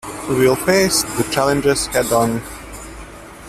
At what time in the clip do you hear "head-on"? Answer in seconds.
1.85-2.41